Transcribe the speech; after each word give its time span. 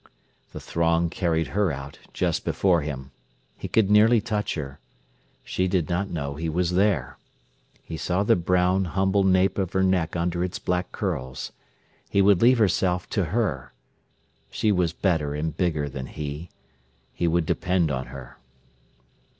The 0.51 0.59
throng 0.59 1.11
carried 1.11 1.49
her 1.49 1.71
out 1.71 1.99
just 2.11 2.43
before 2.43 2.81
him. 2.81 3.11
He 3.55 3.67
could 3.67 3.91
nearly 3.91 4.19
touch 4.19 4.55
her. 4.55 4.79
She 5.43 5.67
did 5.67 5.89
not 5.89 6.09
know 6.09 6.33
he 6.33 6.49
was 6.49 6.71
there. 6.71 7.19
He 7.83 7.97
saw 7.97 8.23
the 8.23 8.35
brown, 8.35 8.85
humble 8.85 9.23
nape 9.23 9.59
of 9.59 9.73
her 9.73 9.83
neck 9.83 10.15
under 10.15 10.43
its 10.43 10.57
black 10.57 10.91
curls. 10.91 11.51
He 12.09 12.19
would 12.19 12.41
leave 12.41 12.57
himself 12.57 13.07
to 13.11 13.25
her. 13.25 13.73
She 14.49 14.71
was 14.71 14.91
better 14.91 15.35
and 15.35 15.55
bigger 15.55 15.87
than 15.87 16.07
he. 16.07 16.49
He 17.13 17.27
would 17.27 17.45
depend 17.45 17.91
on 17.91 18.07
her. 18.07 18.39